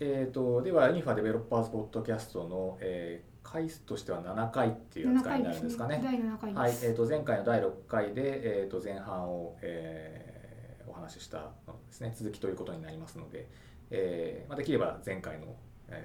[0.00, 6.00] えーと、では、インファデベロッパーズポッドキャストの、えー、回数としては7回っていう扱いになるんですかね。
[6.02, 13.48] 第7回はい、えーと、前回の第6回で、えーと、前半を、えー、お話ししたのですね、続きということになりますので、
[13.90, 15.54] えーまあ、できれば前回の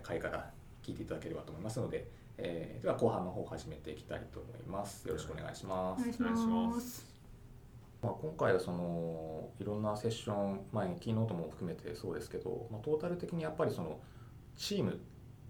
[0.04, 0.52] 回から
[0.84, 5.08] 聞いていただければと思いますので、えー、では後半の方を始めていきたいと思います。
[5.08, 6.02] よろしくお願いします。
[6.02, 7.09] お願いします。
[8.02, 14.00] まあ、今回はそのいろんなセッション前にキーノートも含めてそうですけど、まあ、トータル的にやっぱりその
[14.56, 14.96] チームっ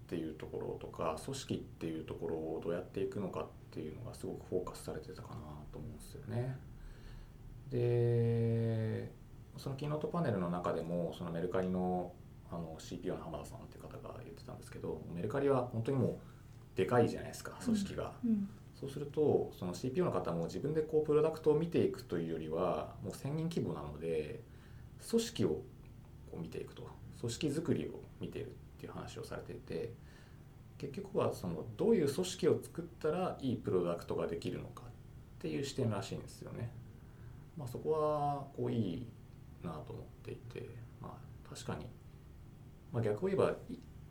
[0.08, 5.34] ていうところとか組織っていうところをどうやっていくのかっていうのがすごくフォーカスされてたかな
[5.70, 6.58] と思うんですよね。
[7.70, 9.12] で
[9.56, 12.12] そのキーノートパネルの中でもそのメルカリの
[12.50, 16.08] あの CPO の浜田さんっていう方が言ってたんですけどメルカリは本当にも
[16.74, 18.12] うでかいじゃないですか組織が。
[18.24, 24.40] うんうんそうするとその CPO の方も自分でこうプロダクトを見ていくというよりはもう1000人規模なので
[25.08, 25.64] 組織をこ
[26.38, 26.88] う見ていくと
[27.20, 29.92] 組織づくりを見ているっていう話をされていて
[30.78, 36.70] 結局はそのどういう組織を作ったらいいプロダクトができるのかっていう視点らしいんですよね。
[37.58, 39.06] まあ、そこはこういい
[39.62, 40.70] なと思っていて、
[41.02, 41.84] まあ、確かに、
[42.92, 43.54] まあ、逆を言えば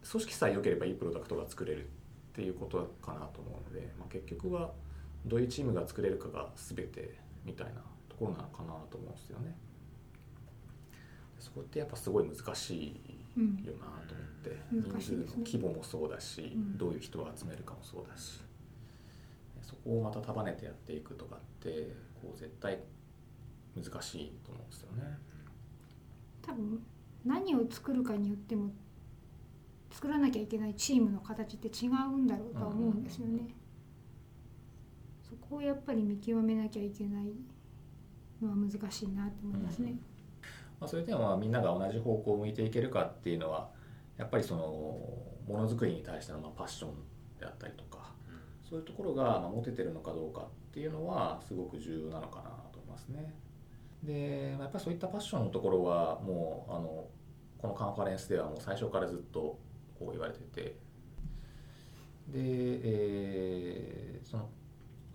[0.07, 1.87] 組織さえ良ければいいプロダクトが作れるっ
[2.39, 4.71] ていうことかなと思うので、まあ、結局は
[5.25, 9.53] どういうチームが作れるかが全てみたいなところなのかなと思うんですよね。
[11.37, 18.41] そこってやっぱすごい難しいよなと思って、うん、人数の規模もそうだし、うん、どういう人を集めるかもそうだし。
[19.61, 22.79] そこをまた束ねてやっていくとかってこう絶対
[23.75, 25.17] 難しいと思うんですよね。
[26.41, 26.81] 多分
[27.25, 28.71] 何を作るかによっても
[29.91, 33.55] 作らなきゃいけないチームの形って違うんだろうとは思うんですよね。
[35.21, 37.25] そこをやっぱり見極めなきゃいけない
[38.41, 39.91] のは難しいなと思いますね。
[39.91, 39.95] うん、
[40.79, 43.69] まあ、そういう点はみんなが同じ方向を向いていけるかっていうのは
[44.17, 46.91] やっぱりそのものづくりに対してのまあパッション
[47.39, 53.33] であったりとか、うん、そういうところが持ててるのかどうかっていうのはすごく重要なのかなと思いますね。
[54.03, 57.07] でやっぱりそういったパッションのところはもうあの
[57.57, 59.59] このカンファレンスではもう最初からずっと
[59.99, 60.77] こう言われてて。
[62.31, 64.49] で、えー、その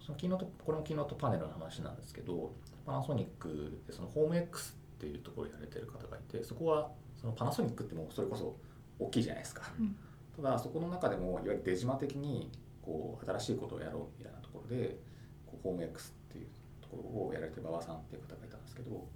[0.05, 2.53] そのキーノートこれもキーノートパネルの話なんですけど
[2.85, 8.57] パナソニックでそのホーム X っていうところをやられてる方がいてそこはそのパナソニックってもうそれこそ
[8.99, 9.97] 大きいじゃないですか、うん、
[10.37, 12.51] ただそこの中でもいわゆる出島的に
[12.83, 14.99] こう新しいことをやろうみたいなところで
[15.47, 16.47] こうホーム X っていう
[16.83, 19.09] ところをやられてる馬場さんっていう方がいたんですけど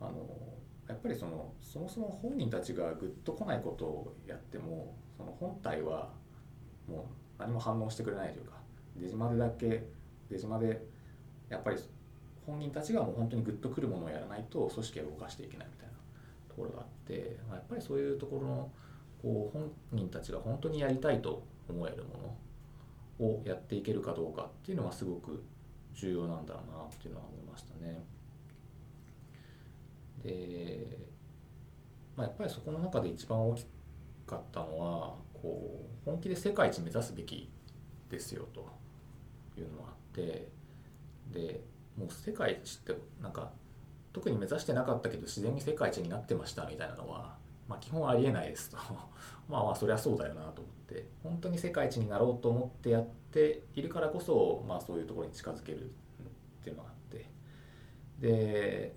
[0.00, 0.12] あの
[0.88, 6.10] やっぱりそのそもそも本人たちがグッと来ないことをやってもその本体は
[6.88, 7.00] もう
[7.38, 8.52] 何も反応してくれないというか
[8.96, 9.84] 出島でだけ
[10.30, 10.84] 出島で
[11.48, 11.78] やっぱり
[12.46, 15.94] 本人たちがもう本当にグッとくるものをやらないと組織は動かしていけないみたいな
[16.48, 18.70] ところがあって、ま、やっぱりそういうところの
[19.22, 22.36] こう本人たちが本当にやりたいと思えるも
[23.20, 25.42] のをやっていけるかどうかっていうのはすごく
[25.94, 28.04] 重要なんだろうなっていうのは思いましたね。
[30.24, 30.98] で、
[32.16, 33.66] まあ、やっぱりそこの中で一番大き
[34.26, 37.50] かったのはこう本気で世界一目指すべき
[38.10, 38.66] ですよと
[39.60, 40.48] いうのがあって
[41.32, 41.60] で
[41.96, 43.52] もう世界一ってなんか
[44.12, 47.36] 特に目指してなかったけど自然に世界一になってましたみたいなのは、
[47.68, 48.76] まあ、基本ありえないですと。
[49.48, 51.08] まあまあそりゃそうだよなと思って。
[51.22, 55.88] 本当に世界一になろうと思ってやっているからこそ、まあ、そういうところに近づけるっ
[56.62, 57.26] ていうのがあって。
[58.20, 58.94] で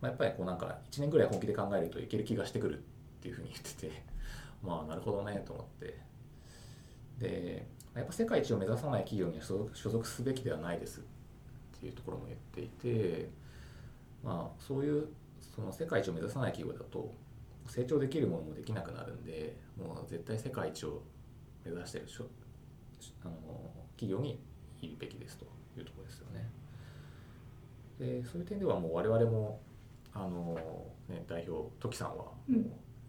[0.00, 2.80] まあ、やっぱりこうなんか1年ぐらい本気で考えるといける気がしてくるっ
[3.20, 4.02] ていうふうに言ってて
[4.62, 5.98] まあなるほどねと思って
[7.18, 13.28] でやっぱ世界一を目指さない企業には所属すべきではないですっていうところも言っていて
[14.22, 15.08] まあそういう
[15.40, 17.12] その世界一を目指さない企業だと
[17.66, 21.02] 成長できるものもできなくなるんでもう絶対世界一を
[21.64, 22.06] 目指してる
[23.24, 23.34] あの
[23.96, 24.40] 企業に
[24.80, 25.44] いるべきですと
[25.76, 26.48] いうところですよね。
[27.98, 29.60] でそういう点ではもう我々も
[30.14, 30.56] あの、
[31.08, 32.32] ね、代表トキさんは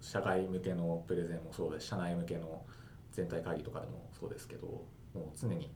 [0.02, 2.64] 社外向けのプレゼンもそうです社内向けの
[3.12, 4.86] 全体会議とかでもそうですけども
[5.16, 5.72] う常に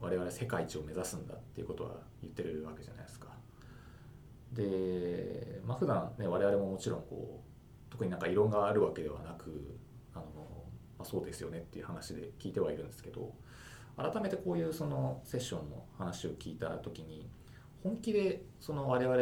[0.00, 1.90] 我々世界一を目指すんだっていうことは
[2.22, 3.28] 言ってるわけじゃないですか。
[4.52, 9.78] でまあ普段ね我々ももちろんこう特になんか異論があるわけではなく
[10.14, 10.24] あの、
[10.98, 13.32] まあ、そうですよねっていう話で聞いてはいるんですけど
[13.96, 17.28] 改めてこういうそのセッションの話を聞いた時に
[17.82, 19.16] 本気でその我々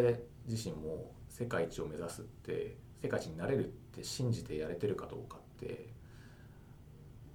[0.47, 5.89] 自身も世界一を目指すって世界一になれるって信じてやれてるかどうかって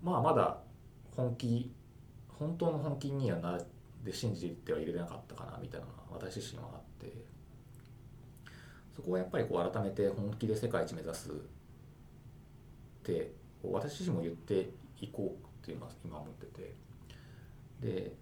[0.02, 0.58] まあまだ
[1.18, 1.70] 本気
[2.30, 3.60] 本当の本気にはな
[4.02, 7.14] で信じてはいれなかったかなみたいなのは私自身はあって
[8.96, 11.34] そこはやっぱりこう改めて本気で世界一目指すっ
[13.04, 14.70] て私自身も言って
[15.02, 16.74] いこうっていうのは今思ってて
[17.82, 18.14] で、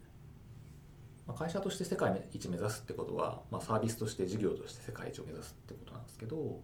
[1.27, 6.61] まあ、会社として世界一目指すってことは、まあ、サービスとして事業として世界一を目指すってことなんですけど、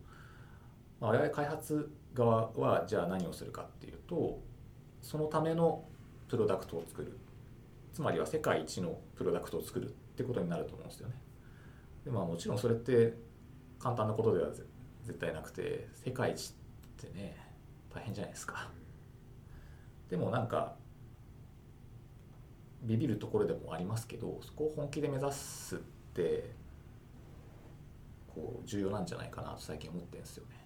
[1.02, 4.40] まあ、我々開発側はじゃあ何をするかっていうと
[5.02, 5.84] そのための
[6.30, 7.20] プロダクトを作る
[7.92, 11.16] つまりは世界一のプロダクトを作るってことになると思うんですよね。
[12.06, 13.14] でまあもちろんそれって
[13.80, 16.54] 簡単なことでは絶対なくて世界一
[17.06, 17.38] ってね
[17.94, 18.70] 大変じゃないですか。
[20.10, 20.76] でもなんか
[22.84, 25.80] ビビるところでもありますけどそこを本気で目指すっ
[26.14, 26.52] て
[28.28, 30.64] こう重要なんじゃないかなと最近思ってるんですよね。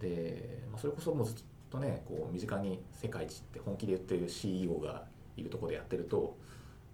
[0.00, 1.36] で、まあ、それこそもうずっ
[1.70, 5.04] とねこう身近に世界一って本気で言ってる CEO が
[5.36, 6.36] いるところでやってると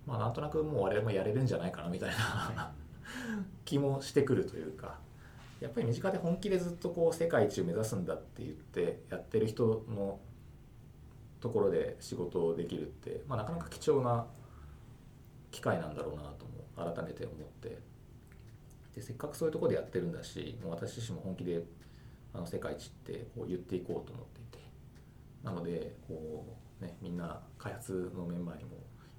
[0.06, 2.72] まあなんとなくもう我々もやれるんじゃないかなみたいな
[3.64, 4.98] 気もしてくるというか
[5.60, 10.18] やっぱり身近で本気でずっとこう世界一を目指すんだって言ってやってる人の
[11.40, 14.26] ところで仕事をできるって、まあ、なかなか貴重な
[15.50, 17.78] 機会なんだろうなとも改めて思って。
[18.94, 21.62] でせっかくそういうとこでやってるんだしもう私自身も本気で
[22.32, 24.46] あの世界一ってこう言っていこうと思っていて。
[25.46, 26.44] なのでこ
[26.80, 28.70] う、ね、みんな開発のメンバーにも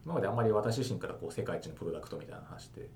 [0.04, 2.90] 今まであんまり私自身からこう世界一のプロダクトみたいな話って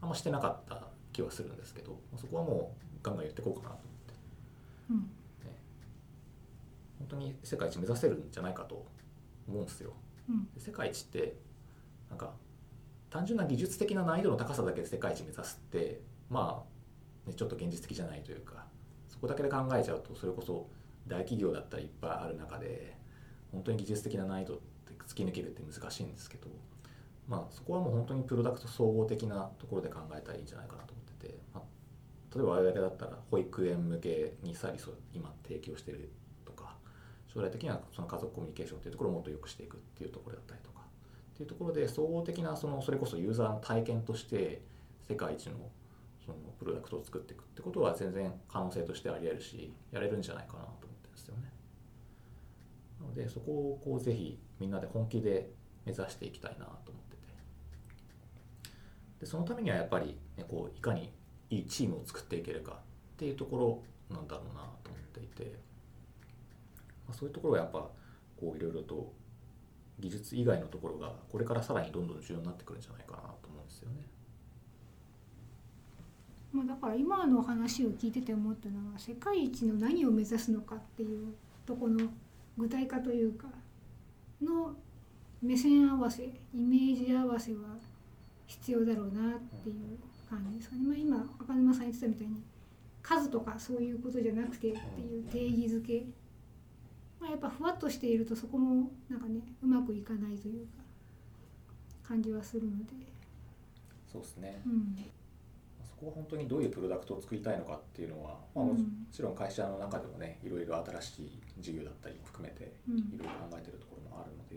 [0.00, 4.14] あんましてなかった気はするんですけどそこはもうガンガン言っていこうかなと思って、
[4.90, 5.10] うん、
[6.98, 8.86] 本当に世界一目指せるんじゃないかと
[9.48, 9.92] 思うんですよ。
[10.28, 11.36] うん世界一って
[12.10, 12.34] なんか
[13.10, 16.64] 単純な技術的な難易度の高さだけで世界一目指すってま
[17.26, 18.66] あ、ね、ちょっと現実的じゃないというか
[19.08, 20.68] そこだけで考えちゃうとそれこそ
[21.06, 22.96] 大企業だったらいっぱいある中で
[23.52, 26.48] 本当に技術的な難易度って突き抜けるって難しいんですけど、
[27.28, 36.10] まあ、そこはもう本当にプロダクト総合的なところで考えたらいいんじゃないかなと思ってて、まあ、例えば我々だったら保育園向けにサービスを今提供してる
[37.36, 44.62] 将来的にはその家族コミュニケーションっていうところをもっと良くしていくっていうところだったりとかっていうところで総合的なそのそれこそユーザーの体験として
[45.06, 45.52] 世界一の
[46.24, 51.52] そのプロダクトを作っていくってことは全然可能性としてありえるしやれるんじゃないかなと思ってるんですよね。
[53.00, 55.50] なのでそこをこうぜひみんなで本気で
[55.84, 57.22] 目指していきたいなと思ってて
[59.20, 61.12] でそのためにはやっぱり、ね、こういかに
[61.50, 63.58] いいチームを作っていけるかっていうとこ
[64.08, 65.66] ろなんだろうなと思っていて、
[67.06, 67.78] まあ、そういうところはやっぱ
[68.40, 69.12] こういろいろと
[69.98, 73.96] 技術以外のところがこれからさらにどんどん重要になってくるんじゃないかなと思うんですよね。
[76.52, 81.34] まあ、だから今の話を聞いてて思ったのは世界一の何を目指すのかっていう
[81.66, 81.98] とこの
[82.56, 83.48] 具体化というか
[84.42, 84.74] の
[85.42, 87.58] 目線合わせイメージ合わせは
[88.46, 89.98] 必要だろうなっていう
[90.30, 92.42] 感じですかね、まあ、今赤沼さん言ってたみたいに
[93.02, 96.04] 数とかそういうことじゃなくてっていう定義づけ、
[97.20, 100.82] まあ、やっぱふわっとしているとそこもなんかねうまくいかないというか
[102.06, 102.92] 感じはするので、
[104.06, 104.62] そうですね。
[104.64, 104.96] うん、
[105.84, 108.76] そこは本当にどういうプロダクトを作りたいのかっていうのは、まあ、うんも
[109.10, 112.98] ちろん会社の中でもねいろいろ新しい事業だったり含めてうん。
[112.98, 114.56] いろいろ考えてるところもあるので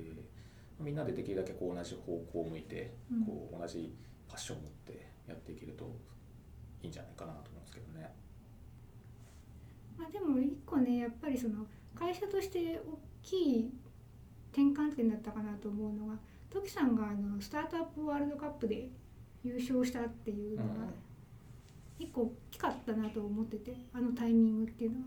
[0.79, 3.25] みんなでできるだけこう同じ方向を向いてうん。
[3.25, 3.93] こう同じ
[4.29, 5.85] パッションを持ってやっていけると
[6.83, 8.13] いいんじゃないかなと思うんですけどね。
[9.97, 11.65] まあ、でも一個ねやっぱりその
[11.99, 13.73] 会社として大きい
[14.51, 16.13] 転換点だったかなと思うのが
[16.49, 18.87] トキさんがあのスタートアップワールドカップで
[19.43, 20.71] 優勝したっていうのが
[21.99, 25.03] 一個大きかったなと思っててあのタイミングっていうのは。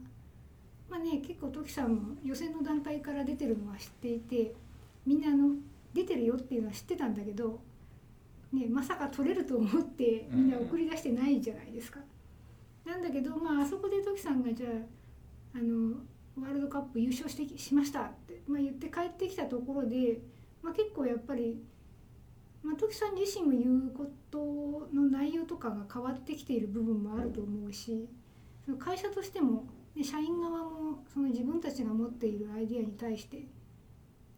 [0.91, 4.55] まあね結構トキさんも予選の段階から出てるのは知っていて
[5.07, 5.55] みんなあの
[5.95, 7.61] 出てるよっていうのは知ってたんだけど、
[8.53, 12.01] ね、まさか取れると思ってみんな送り出してないじゃないですか。
[12.85, 15.95] なんだけど、まあ、あそこでトキさんがじゃああの
[16.41, 20.21] ワールドカップ優勝してしましたって、まあ、言って帰ってきたところで、
[20.63, 21.63] まあ、結構やっぱり、
[22.63, 28.09] まあ、トキさん自身も言うことの内容とかが変わってきている部分もあると思うし
[28.65, 33.47] その会社としても、ね、社員側もその自分たちが持っているアイデアに対して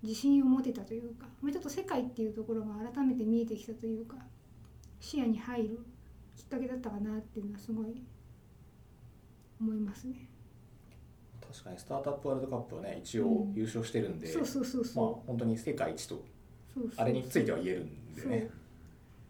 [0.03, 4.17] 自信を持てたというか、まあ、ちょっと世界っていうところが改めて見えてきたというか
[5.01, 5.79] 視野に入る
[6.37, 8.03] きっかけだったかなっていうのはすごい
[9.61, 10.34] 思いますね。
[11.55, 13.55] 確かにスタートアップワールドカップはね一応うん。
[13.55, 16.19] 優勝してるんで、そうそうそうまあそ本当に世界一とう。
[16.75, 16.93] そうそう。
[16.97, 18.31] あれについては言えるんでそう。
[18.33, 18.51] ね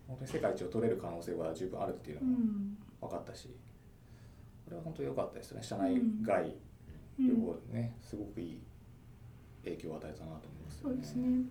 [0.09, 2.77] 本当に世界一を取れる可能性は十分あるっていううのもん。
[3.03, 3.49] 分かったし、
[4.65, 5.63] これは本当に良かったですね。
[5.63, 6.55] 社内外
[7.19, 7.29] うん。
[7.29, 8.61] 両方ね、すごくいい
[9.65, 10.95] 影響を与えたなと思いますよね。
[10.95, 11.45] そうですね。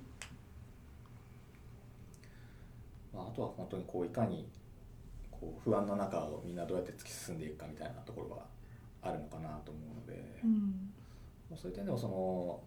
[3.14, 4.48] まあ、あとは本当にこういかに
[5.30, 8.46] こう不安の中をみんなどうやって突き進んでいくかみたいなところは
[9.04, 10.90] あるのかなと思うので、うん。
[11.56, 12.60] そういう点でもその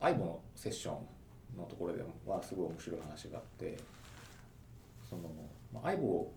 [0.00, 3.76] 相棒のセッションのところではすごい面白い話があって
[5.08, 5.22] その、
[5.74, 6.32] まあ、相棒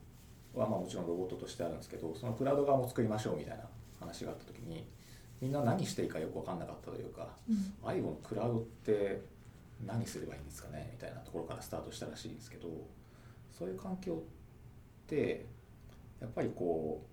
[0.54, 3.64] はまあもちろんロボットとしてあるんですけどそのクラウド側も作りましょうみたいな
[4.00, 4.86] 話があった時に
[5.40, 7.74] みんな何していいかよく分かんなかったというか、うん。
[7.84, 9.22] 相棒のクラウドって
[9.86, 12.70] 何すればいいんですかねみたいなところからスタートしたらしいんですけど
[13.52, 14.24] そういう環境
[15.04, 15.46] って
[16.22, 17.13] やっぱりこう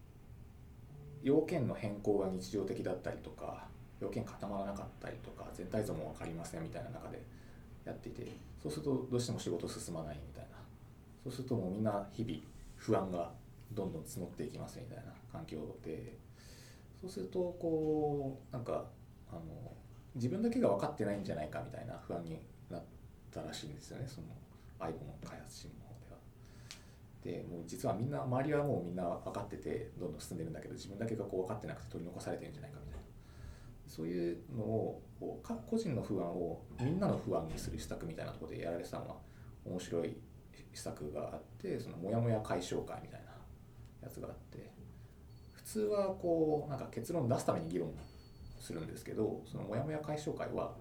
[1.22, 3.66] 要件の変更が日常的だったりとか
[4.00, 7.22] 要件固まらなかったりとか全体像も分かりませんみたいな中で
[7.84, 8.26] やっていて
[8.62, 10.50] そうするとどうしても仕事進まないみたいな。
[11.22, 12.38] そうするともうみんな日々
[12.76, 13.30] 不安が
[13.72, 16.16] どんどん募っていきますみたいな環境で
[17.00, 18.84] そうするとこうなんか
[19.30, 19.40] あの
[20.14, 22.38] 自分だけが分かってないんじゃないかみたいな不安に
[22.70, 22.82] なっ
[23.30, 24.26] たらしいんですよねその
[24.80, 25.89] iPhone の開発チームの方
[27.22, 27.44] で。
[27.48, 33.04] もう実はみんな周りはもうみんな分かっててどんどん進んでるんだけど自分だけがこう分かってなくて取り残されてるんじゃないかみたいな
[33.86, 39.16] そういうのをこう個人の不安をみんなの不安にする施策みたいなところでやられてたのは
[39.64, 40.16] 面白い
[40.72, 43.32] 施策があってそのモヤモヤ解消会みたいな
[44.02, 44.70] やつがあって
[45.52, 47.92] 普通はこうなんか結論出すために議論
[48.60, 50.74] するんですけどそのモヤモヤ解消会は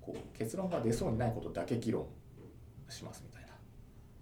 [0.00, 2.06] こう結論が出そうにないことだけ議論
[2.88, 3.48] しますみたいな。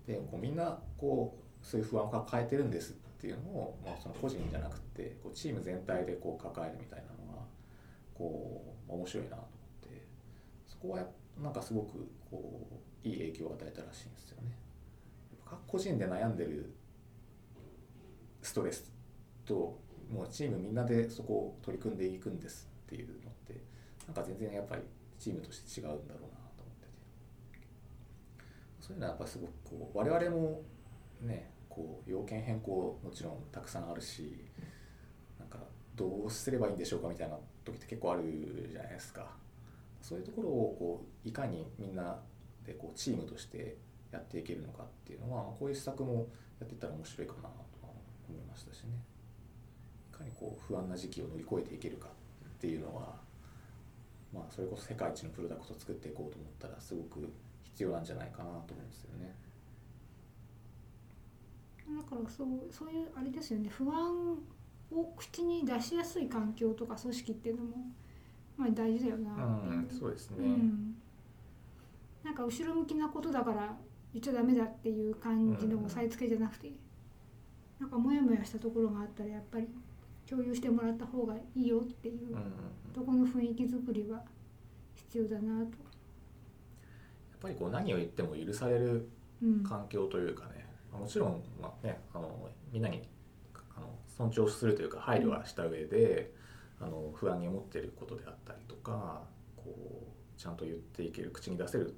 [0.06, 7.44] でこうみんなこうそういう不安を抱えてるんですっていうのを、まあ、その個人じゃなくてこうチーム全体でこう抱えるみたいなのは
[8.14, 10.02] こう面白いなと思って
[10.66, 11.00] そこは
[11.42, 14.56] なんかすごくこういい影響を与えたらしいんですよね。
[15.66, 16.72] 個人で悩んでる
[18.40, 18.90] ストレス
[19.44, 19.78] と
[20.10, 23.60] もうチームみんなでそこを取り組んでいくんですっていうのって
[24.06, 24.82] なんか全然やっぱり
[25.18, 26.92] チームとして違うんだろうなと思ってて
[28.80, 30.62] そういうのはやっぱすごくこう我々も
[31.20, 34.44] ねこう要件変更もちろんたくさんあるし
[35.38, 35.58] なんか
[35.94, 39.26] どうすればいいんでしょうかみたいな時って結構あるじゃないですか
[40.02, 42.18] そういうところをこういかにみんな
[42.66, 43.76] でこうチームとして
[44.11, 46.26] やっていけるのかっていうのはこういう施策も
[46.58, 47.49] やっていったら面白いかなと
[48.28, 48.88] 思いましたしね
[50.12, 53.14] いかにこう不安な時期を乗り越えていけるかっていうのは
[54.35, 57.32] まあそれこそ世界一のプロダクトを作っていこうと思ったらすごく
[57.62, 59.48] 必要なんじゃないかなと思うんですよね。
[61.97, 63.68] だからそうそういうあれですよね。
[63.68, 64.37] 不安
[64.90, 67.76] を口に出しやすい環境とか組織っていうのも、
[68.57, 70.37] まあ、大事だよなっていう、うん、そうですね。
[70.38, 70.95] うん。
[72.25, 73.76] なんか後ろ向きなことだから
[74.12, 76.73] 言っちゃダメだっていう感じの押さえつけじゃなくて、
[77.78, 79.68] なんかモヤモヤしたところがあったらやっぱり
[80.28, 82.92] 共有してもらった方がいいよっていううんうんうん。
[82.92, 84.23] とこの雰囲気作りは
[84.95, 85.61] 必要だなと。
[85.61, 89.09] やっぱりこう何を言っても許される
[89.42, 89.62] うん。
[89.62, 93.09] 環境というかね、もちろん、まあね、あのみんなに
[93.76, 96.33] あの尊重するというか配慮はした上で、
[96.80, 99.23] あの不安に思っていることであったりとか
[99.57, 99.75] こ
[100.37, 101.97] うちゃんと言っていける口に出せる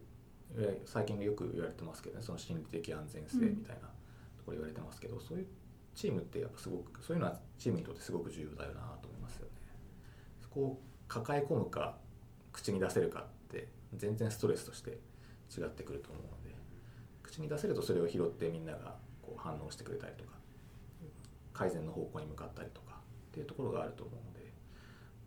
[0.57, 5.47] え最近よく言われてますけどねその心理的安全性みたいなところ言われてますけど、そういう
[5.95, 9.51] チームってやっぱすごくそういうのはチームにとってすごく重要だよなと思いますよね。
[10.41, 11.97] そこを抱え込むか
[12.53, 14.99] 口に出せるかって全然ストレスとして
[15.57, 16.25] 違ってくると思う
[17.31, 20.33] 口に出せるとそれを拾ってみんながこう反応してくれたりとか
[21.53, 22.95] 改善の方向に向かったりとか
[23.31, 24.53] っていうところがあると思うので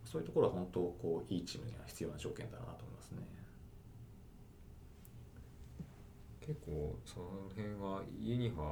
[0.04, 3.18] そういうところは本当こういいチームには必要な条件だなと思いますね。
[6.42, 8.64] 結構その辺はユニファ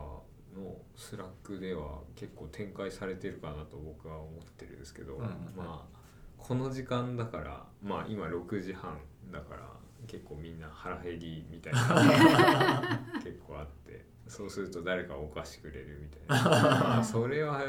[0.59, 6.01] の Slack では結構展開されてるかなと僕は思ってるんですけど、うんうんうんまあ
[6.38, 8.97] この時間だからまあ今6時半
[9.31, 9.69] だから
[10.08, 13.00] 結構みんな腹減りみたいな。
[13.24, 14.05] 結構あって。
[14.27, 16.50] そうすると誰かお菓子くれるみたいな。
[16.50, 17.62] ま あそれは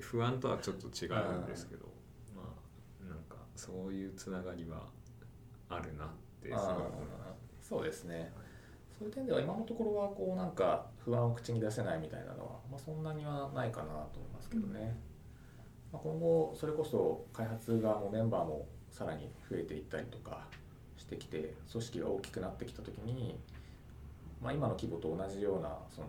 [0.00, 1.86] 不安とはちょっと違うんですけど。
[2.34, 2.42] ま
[3.02, 4.88] あなんかそういうつながりは
[5.68, 6.08] あるなっ
[6.42, 7.68] てすごい思います。
[7.68, 8.32] そうですね。
[9.00, 14.94] そういう点では今のところはこうなんか不安を口に出せないみたいなのは、まあ、そんなにはないかなと思いますけどね、
[15.90, 20.46] まあ、今後それこそ開発側もメンバーもさらに増えていったりとか
[21.00, 23.38] してきて組織が大きくなってきた時に、
[24.42, 26.08] まあ、今の規模と同じようなその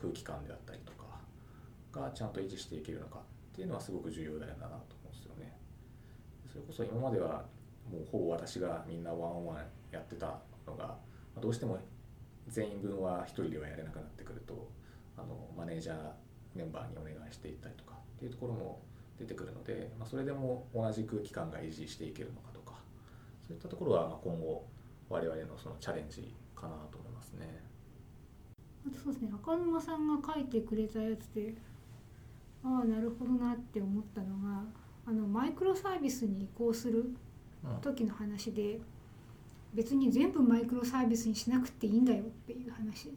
[0.00, 5.56] 空気感であったりとかがちゃんと維持していけるのかっていうのはすごく重要だよなと思うんですよね。
[6.50, 7.44] それこそ今までは
[7.90, 9.56] もうほぼ私がみんなワンオンワン
[9.90, 10.96] やってたのが
[11.34, 11.78] まどうしても
[12.48, 14.70] 全員分は一人ではやれなくなってくると
[15.16, 15.96] あのマネージャー
[16.54, 18.80] メンバーにお願いしていったりとかっていうところも
[19.18, 22.53] 出てくるので、まあ、それでも同じ空気感が維持していけるのか
[23.46, 24.64] そういったところはまあ今後
[25.08, 27.62] 我々のそのチャレンジかなと思いますね。
[28.86, 31.54] あとそうですね赤沼さんが書いてくれたやつで
[32.62, 34.62] ああなるほどなって思ったのが
[35.06, 37.14] あのマイクロサービスに移行する
[37.64, 37.80] うん。
[37.80, 38.78] 時の話で
[39.74, 43.12] 別に全部マイクロサービスにしなくていいんだよっていう話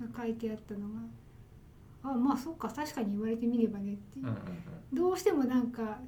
[0.00, 1.00] が書いてあったのが
[2.02, 4.26] あまあそうか確かに言われてみればねっていう。
[4.26, 4.94] うんうんうん。
[4.94, 6.00] どうしてもなんか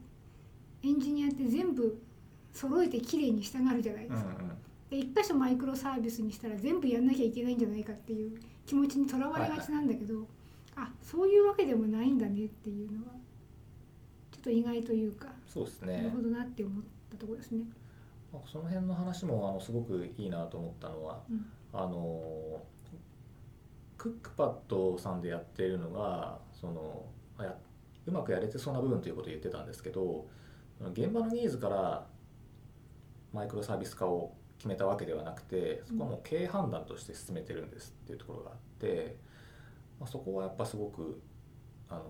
[0.83, 2.01] エンジニアって全部
[2.59, 4.31] 揃えてきれいにしたがるじゃないですか。
[4.91, 10.27] で一箇所マイクロサービスにしたら全部やんなきゃいけないんじゃないかっていう気持ちにとらわれがちなんだけど、
[10.75, 13.13] あそういうわけでもないんだねっていうのは
[14.33, 17.65] ちょっと意外というか、そうですなるねほどなって思ったところですね。
[18.33, 22.63] まあその辺の話もあのすごくいいなと思ったのはうんあの
[23.99, 27.05] クックパッドさんでやっているのがその
[27.37, 27.55] あや
[28.07, 30.27] うまくやれてそうな部分ということを言ってたんですけど
[30.93, 32.07] 現場のニーズから
[33.33, 39.17] マイクロサービス化を決めたわけではなくてそこはもう経営判断として進めてるんですっていうところがあって、
[40.01, 41.21] まあ、そこはやっぱすごく
[41.89, 42.05] あの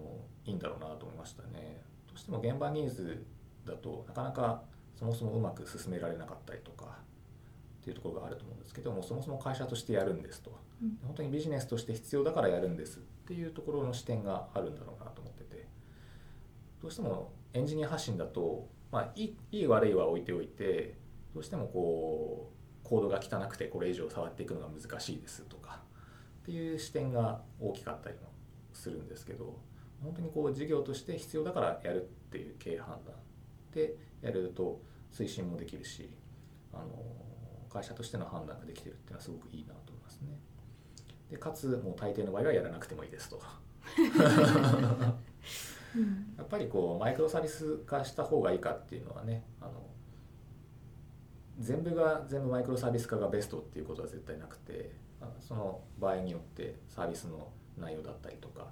[0.44, 1.82] いいんだろうなと思いましたね。
[2.08, 3.24] どうしても現場ニーズ
[3.64, 4.62] だとなかなか
[4.96, 6.98] そもそもうまく進められなかったりとか
[7.80, 15.66] っていうところがあると思うんですけどもそもそも会社としてやるんですとうん本当にビジネスとして必要だからやるんですっていうところの視点があるんだろうなと思ってて
[16.82, 20.94] どうしてもエンジニア発信だと、まあ、いいいい悪いは置いておいて
[21.38, 25.78] どうしてもこうコードが汚くてこれ以上触っていくのが難しいですとか
[26.42, 28.22] っていう視点が大きかったりも
[28.72, 29.56] するんですけど
[30.02, 33.14] 本当にこう事業として必要だからやるっていう経営判断
[33.72, 34.80] でやると
[35.12, 36.10] 推進もできるし
[36.72, 36.88] あの
[37.72, 40.36] 会社としての判断ができてるっていうのはすごくいいなと思いますね。
[41.30, 43.40] でかつもう大抵の場合はやらなくてもいいですと。
[45.96, 49.88] うんやっぱりこうマイクロサービス化した方がいいかっていうのはねあの
[51.58, 54.90] 全部が全部マイクロサービス化がベストっていうことは絶対なくて
[55.40, 58.66] その場合によってサービスの内容だったりとか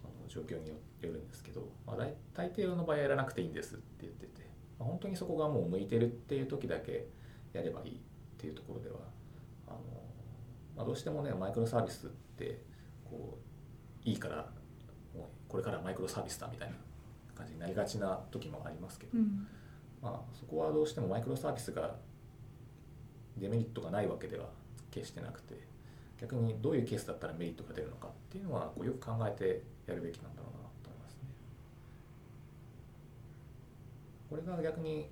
[0.00, 4.42] その状況によよるんですけど、まあ、大大抵の場合はやらなくていいんですって言ってて、
[4.78, 7.06] まあ、本当にそこがもう向いてるっていう時だけ
[7.52, 7.94] やればいいっ
[8.36, 8.96] ていうところでは
[9.66, 9.78] あの、
[10.76, 12.62] まあ、どうしてもねマイクロサービスって
[13.04, 13.38] こ
[14.04, 14.36] ういいから
[15.16, 16.74] もうこれからはマイクロサービスだみたいな
[17.34, 19.46] 感じになりがちな時もありますけど、うん。
[20.02, 21.94] まあ、そこはどうしてもマイクロサービスが
[23.38, 24.46] デメリットがないわけでは
[24.90, 25.54] 決してなくて
[26.20, 31.18] 逆にどういうケースだったらメリットが出るのかっていうのはこうよく考えてやるべきなんだろうなと思いますね。
[34.28, 35.08] これが逆に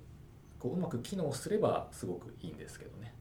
[0.59, 3.14] こううまく機能すればすごくいいんですけどね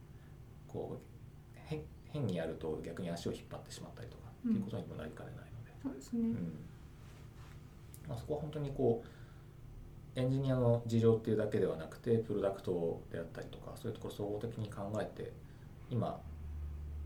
[0.66, 5.72] こう変変にやると逆に足を引っ張ってしまったりとかっていうことにもなりかねないので。
[5.82, 6.20] そうですね。
[6.20, 6.58] うん
[8.08, 9.08] まあ、そこは本当にこう
[10.18, 15.32] エンジニアの事情っていうだけではなくてプロダクトであったりとかそういうところ総合的に考えて
[15.90, 16.20] 今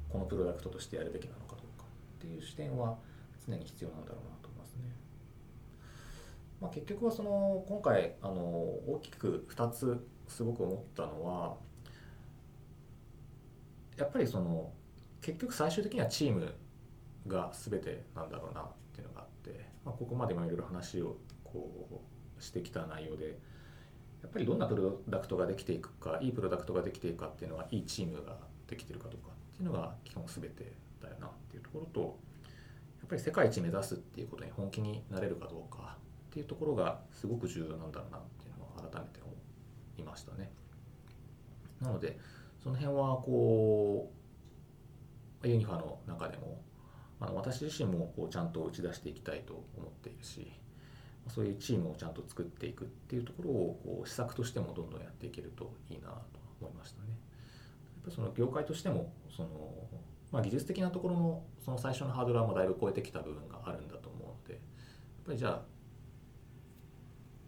[0.09, 2.96] このプロダクトとしてやるべきなのかどうかっていう視点は
[3.46, 4.96] 常に必要なんだろうなと思いますね。
[6.59, 11.57] まあ、結局はその今回あの大きく2つすごく思ったのは
[13.98, 14.72] やっぱりその
[15.20, 16.55] 結局最終的にはチーム
[17.27, 22.12] が全てなんだろうなっていうのがあって、まあ、ここまでもいろいろ話をこう
[22.42, 23.38] してきた内容で
[24.22, 28.37] やっぱりどんなプロダクトができていくかいいプロダクトができていくかっていうのはいいチームが
[28.68, 35.96] できてるかどうかっていうのが基本全てだよなっていうところとやっぱり世界一目指すっていうことに本気になれるかどうか
[36.31, 39.33] っていうところがすごく重要なんだろうなっていうのを改めて思
[39.98, 40.50] いましたね。
[41.81, 42.18] なので
[42.62, 44.12] その辺はこ
[45.42, 46.62] うユニファの中でも
[47.20, 50.52] あの私自身もこうちゃんと打ち出していきたいと思っているし
[51.28, 56.14] そういうチームをちゃんと作っていくっていうところをこう施策としてもどんどんやっていけるといいなと
[56.61, 57.08] 思いましたね。
[57.11, 57.14] や
[58.02, 59.48] っぱその業界としてもその、
[60.30, 64.61] まあ、技術的なところのその最初のハードルはもうだいぶ超えてきた部分があるんだと思うのでやっ
[65.26, 65.62] ぱりじゃあ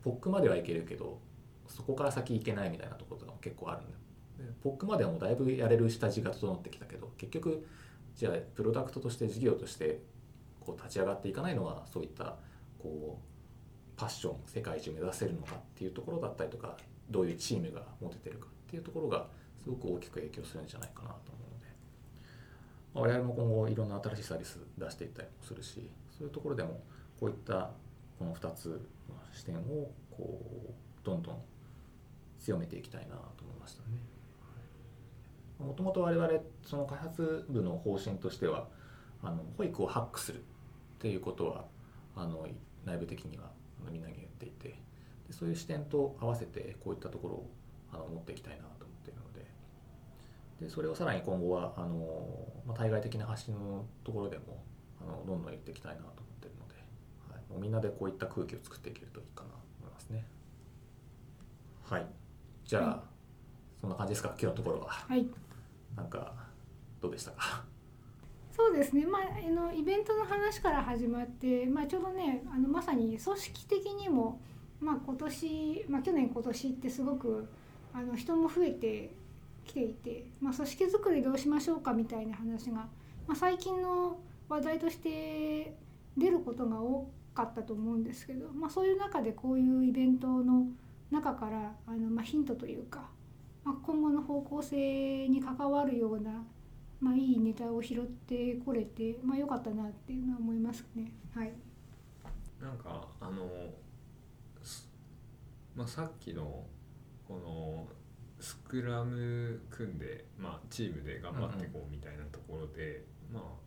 [0.03, 1.19] ポックまではいけるけど
[1.67, 3.97] そこから先行けないみたいなところとかも結構あるんだ
[4.39, 7.67] でポックまではもうだいぶやれる下地が整ってきたけど結局
[8.15, 10.01] じゃあプロダクトとして事業として
[10.61, 12.37] こう立ち上がっていかないのはそういった
[12.79, 13.34] こう
[13.97, 16.77] パッション世界一目指せるのかっていうところだったりとか
[17.11, 19.27] どういうチームが持ててるかっていうところが
[19.63, 21.67] すごく大きく影響するんじゃないかなと思うので、
[22.95, 26.81] まあ我々も今後いろんな新しいサービス出していったりもするしそういうところでも
[27.21, 27.71] こういった
[28.19, 28.79] この2つの
[29.33, 30.73] 視点をこう
[31.05, 31.39] どんどん
[32.39, 34.15] 強めていきたいなと思いましたね。
[35.59, 36.29] もともと我々
[36.65, 38.69] その開発部の方針としては
[39.23, 40.43] あの保育をハックするっ
[40.99, 41.65] ていうことは
[42.17, 42.47] あの
[42.85, 43.51] 内部的には
[43.85, 44.69] あのみんなに言っていて
[45.27, 47.51] でそういう視点と合わせてこういったところを
[47.93, 49.45] あの持っていきたいなと思っているので。
[50.61, 54.63] でそれをさらに今後はあの、まあ、対外的な発信のところでも
[55.03, 56.75] あのどんどん言っていきたいなと思っているので、
[57.29, 60.25] はい、もうみんなでこういった空気を作っていけるといいかなと思いますね。
[61.91, 62.07] はい。
[62.65, 63.01] じゃあ、はい。
[63.81, 64.29] そんな感じですか？
[64.29, 64.91] 今日のところは。
[64.91, 65.27] はい。
[65.97, 66.35] なんか
[67.03, 67.65] どうでしたか？
[68.55, 74.41] そうですね、まあ、あのイベントの話から始まって、まあ、ちょうどねあのまさに組織的にも、
[74.81, 77.49] まあ、今年、まあ、去年今年ってすごく
[77.93, 79.13] あの人も増えて
[79.65, 82.77] きていて、まあ、組織づくりどうしましょうかみたいな話が、
[83.27, 85.75] まあ、最近の話題として
[86.17, 90.69] 出ることが多かったと思うんですけど、まあ、そういう中でこういうイベントの
[91.11, 93.09] 中からあの、まあ、ヒントというか、
[93.65, 96.45] まあ、今後の方向性に関わるような
[97.01, 101.13] まあ、いいネタを拾ってこれて、まあ、良かったなっていうのは思いますね。
[101.35, 101.53] はい。
[102.61, 103.49] なんかあの、
[105.75, 106.65] まあ、さっきの
[107.27, 107.87] この
[108.41, 113.65] スクラム組んで、まあ、チームで頑張っていこうみたいなところで、まあ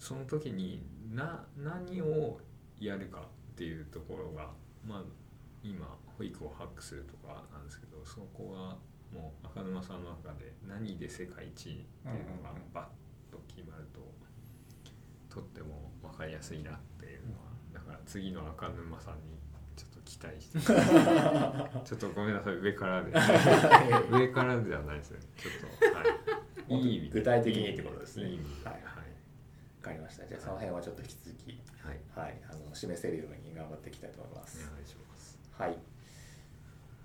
[0.00, 2.40] その時にな何を
[2.80, 4.48] やるかっていうところが、
[4.86, 5.02] まあ、
[5.62, 8.76] 今保育をハックするとかなんですけどそこが
[9.12, 11.76] もう赤沼さんの中で何で世界一っていう
[12.36, 14.00] のがバッと決まると、
[15.34, 17.40] とっても分かりやすいなっていうのは
[17.72, 19.20] だから次の赤沼さんに
[19.76, 20.58] ちょっと期待して
[21.84, 23.12] ちょっとごめんなさい上からで。
[24.10, 25.50] 上からではないですねちょ
[25.88, 26.74] っとはい。
[26.80, 27.18] いい意味で。
[27.20, 28.28] 具体的にってことですね。
[28.28, 28.64] いい意味で。
[28.66, 28.80] ははい。
[28.80, 28.90] い、わ
[29.82, 30.26] かりました。
[30.26, 32.40] じゃあその辺はちょっと引き続きはい、はい。
[32.50, 35.38] あの示せるように頑張っていきたいと思いまおす、願いします。
[35.52, 35.76] はい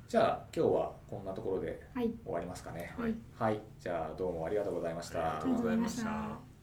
[0.07, 2.11] じゃあ今日はこんなところではい。
[2.23, 2.93] 終わりますかね。
[2.97, 3.15] はい。
[3.37, 3.61] はい。
[3.79, 5.41] じゃあどうもありがとうございました。
[5.41, 6.54] ありがとうございました